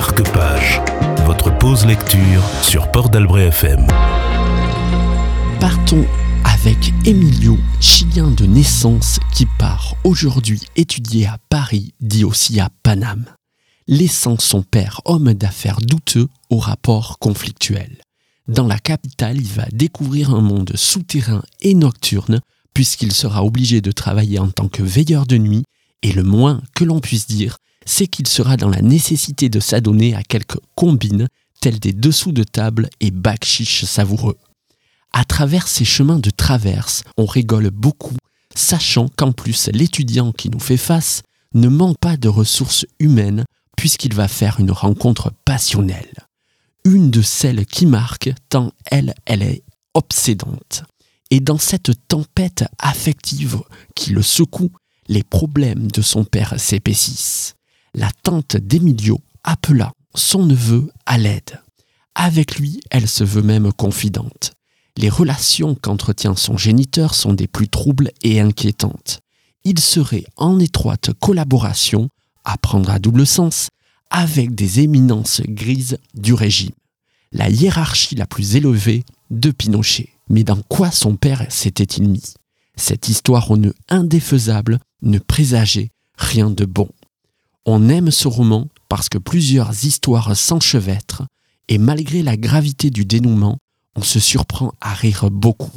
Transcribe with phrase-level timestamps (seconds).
[0.00, 0.80] Marque-Page,
[1.26, 3.86] votre pause lecture sur Port d'Albret FM.
[5.60, 6.06] Partons
[6.42, 13.26] avec Emilio, chilien de naissance qui part aujourd'hui étudier à Paris, dit aussi à Paname,
[13.88, 17.98] laissant son père homme d'affaires douteux au rapport conflictuel.
[18.48, 22.40] Dans la capitale, il va découvrir un monde souterrain et nocturne
[22.72, 25.64] puisqu'il sera obligé de travailler en tant que veilleur de nuit
[26.02, 27.58] et le moins que l'on puisse dire,
[27.90, 31.26] c'est qu'il sera dans la nécessité de s'adonner à quelques combines
[31.60, 34.38] telles des dessous de table et bacs chiches savoureux.
[35.12, 38.16] À travers ces chemins de traverse, on rigole beaucoup,
[38.54, 43.44] sachant qu'en plus l'étudiant qui nous fait face ne manque pas de ressources humaines
[43.76, 46.14] puisqu'il va faire une rencontre passionnelle.
[46.84, 50.84] Une de celles qui marque tant elle, elle est obsédante.
[51.32, 53.60] Et dans cette tempête affective
[53.96, 54.70] qui le secoue,
[55.08, 57.56] les problèmes de son père s'épaississent.
[57.94, 61.60] La tante d'Emilio appela son neveu à l'aide.
[62.14, 64.52] Avec lui, elle se veut même confidente.
[64.96, 69.20] Les relations qu'entretient son géniteur sont des plus troubles et inquiétantes.
[69.64, 72.08] Il serait en étroite collaboration,
[72.44, 73.68] à prendre à double sens,
[74.10, 76.72] avec des éminences grises du régime,
[77.32, 80.10] la hiérarchie la plus élevée de Pinochet.
[80.28, 82.34] Mais dans quoi son père s'était-il mis?
[82.76, 86.88] Cette histoire au nœud indéfaisable ne présageait rien de bon.
[87.66, 91.24] On aime ce roman parce que plusieurs histoires s'enchevêtrent
[91.68, 93.58] et malgré la gravité du dénouement,
[93.94, 95.70] on se surprend à rire beaucoup.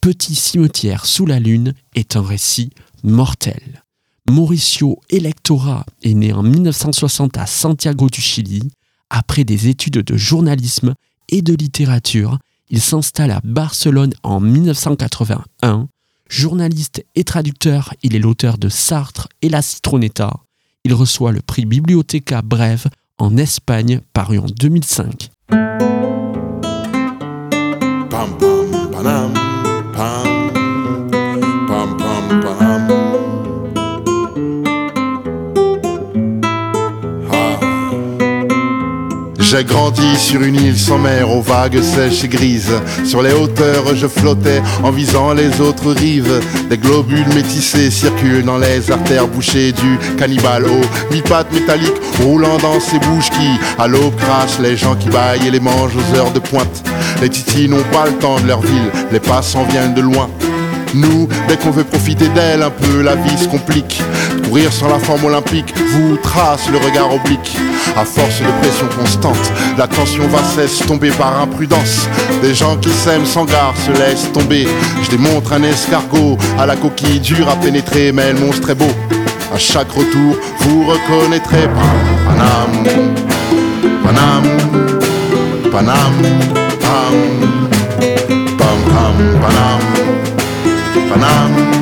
[0.00, 2.70] Petit cimetière sous la lune est un récit
[3.04, 3.82] mortel.
[4.28, 8.70] Mauricio Electora est né en 1960 à Santiago du Chili.
[9.10, 10.94] Après des études de journalisme
[11.28, 12.38] et de littérature,
[12.70, 15.88] il s'installe à Barcelone en 1981.
[16.28, 20.40] Journaliste et traducteur, il est l'auteur de Sartre et la Citronetta.
[20.84, 22.86] Il reçoit le prix Bibliotheca Brève
[23.18, 25.30] en Espagne paru en 2005.
[39.52, 42.72] J'ai grandi sur une île sans mer, aux vagues sèches et grises.
[43.04, 46.40] Sur les hauteurs, je flottais en visant les autres rives.
[46.70, 52.80] Des globules métissés circulent dans les artères bouchées du cannibale au mi-pattes métalliques roulant dans
[52.80, 56.32] ces bouches qui, à l'aube, crachent les gens qui baillent et les mangent aux heures
[56.32, 56.82] de pointe.
[57.20, 60.30] Les titis n'ont pas le temps de leur ville, les passants viennent de loin.
[60.94, 64.02] Nous, dès qu'on veut profiter d'elle un peu, la vie se complique.
[64.52, 67.56] Courir sans la forme olympique vous trace le regard oblique.
[67.96, 72.06] À force de pression constante, la tension va s'estomper par imprudence.
[72.42, 74.68] Des gens qui s'aiment sans gare se laissent tomber.
[75.04, 78.92] Je démontre un escargot à la coquille dure à pénétrer, mais le monstre est beau.
[79.54, 81.66] À chaque retour, vous reconnaîtrez
[82.26, 82.84] Panam,
[84.04, 84.42] Panam,
[85.72, 86.12] Panam,
[86.78, 87.14] Pam,
[88.58, 89.16] Pam, Pam.
[89.40, 89.80] Panam,
[91.08, 91.81] Panam.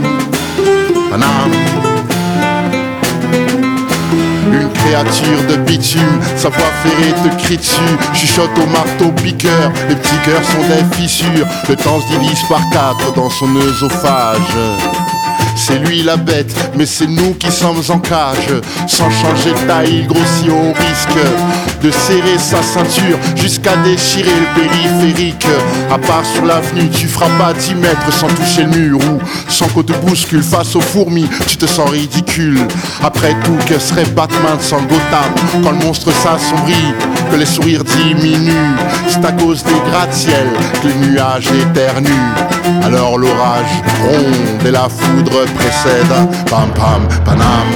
[4.90, 7.96] Créature de bitume, sa voix ferrée te crie dessus.
[8.12, 11.46] Chuchote au marteau piqueur, les petits cœurs sont des fissures.
[11.68, 15.19] Le temps se divise par quatre dans son œsophage.
[15.62, 18.48] C'est lui la bête, mais c'est nous qui sommes en cage.
[18.88, 24.62] Sans changer de taille, il grossit au risque de serrer sa ceinture jusqu'à déchirer le
[24.62, 25.46] périphérique.
[25.90, 29.68] À part sur l'avenue, tu feras pas 10 mètres sans toucher le mur ou sans
[29.68, 32.58] qu'on te bouscule face aux fourmis, tu te sens ridicule.
[33.02, 36.94] Après tout, que serait Batman sans Gotham quand le monstre s'assombrit,
[37.30, 38.76] que les sourires diminuent
[39.08, 40.52] C'est à cause des gratte-ciels
[40.82, 42.34] que les nuages éternuent.
[42.82, 46.14] Alors l'orage ronde et la foudre précède.
[46.50, 47.66] Pam pam, panam,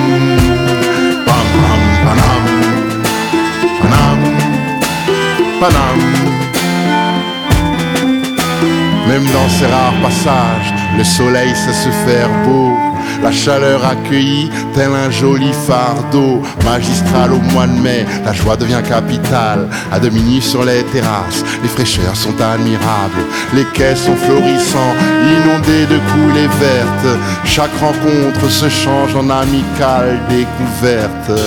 [9.08, 12.91] Même dans ces rares passages, le soleil sait se faire beau.
[13.24, 18.06] La chaleur accueillie, tel un joli fardeau magistral au mois de mai.
[18.26, 21.44] La joie devient capitale, à demi sur les terrasses.
[21.62, 23.24] Les fraîcheurs sont admirables,
[23.54, 27.20] les quais sont florissants, inondés de coulées vertes.
[27.46, 31.40] Chaque rencontre se change en amicale découverte,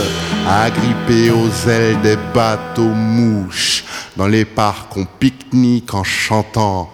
[0.49, 3.85] agrippé aux ailes des bateaux mouches.
[4.17, 6.91] Dans les parcs, on pique-nique en chantant.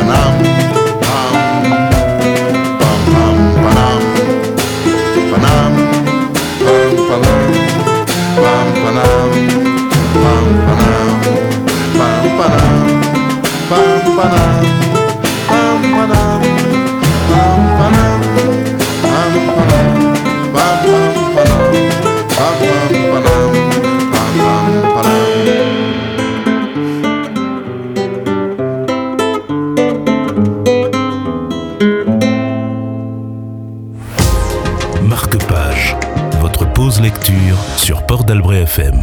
[0.00, 0.59] Panam,
[36.40, 39.00] Votre pause lecture sur Port d'Albret FM.